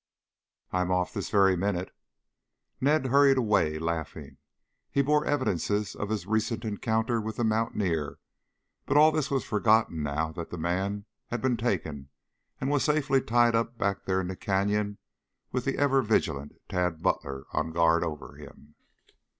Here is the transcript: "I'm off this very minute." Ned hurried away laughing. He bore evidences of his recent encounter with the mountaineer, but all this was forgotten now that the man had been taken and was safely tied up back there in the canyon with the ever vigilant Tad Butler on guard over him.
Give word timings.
"I'm 0.71 0.89
off 0.89 1.13
this 1.13 1.29
very 1.29 1.55
minute." 1.55 1.95
Ned 2.79 3.05
hurried 3.05 3.37
away 3.37 3.77
laughing. 3.77 4.37
He 4.89 5.03
bore 5.03 5.25
evidences 5.27 5.93
of 5.93 6.09
his 6.09 6.25
recent 6.25 6.65
encounter 6.65 7.21
with 7.21 7.35
the 7.35 7.43
mountaineer, 7.43 8.17
but 8.87 8.97
all 8.97 9.11
this 9.11 9.29
was 9.29 9.43
forgotten 9.45 10.01
now 10.01 10.31
that 10.31 10.49
the 10.49 10.57
man 10.57 11.05
had 11.27 11.39
been 11.39 11.55
taken 11.55 12.09
and 12.59 12.71
was 12.71 12.83
safely 12.83 13.21
tied 13.21 13.53
up 13.53 13.77
back 13.77 14.05
there 14.05 14.19
in 14.19 14.27
the 14.27 14.35
canyon 14.35 14.97
with 15.51 15.65
the 15.65 15.77
ever 15.77 16.01
vigilant 16.01 16.59
Tad 16.67 17.03
Butler 17.03 17.45
on 17.53 17.71
guard 17.71 18.03
over 18.03 18.37
him. 18.37 18.73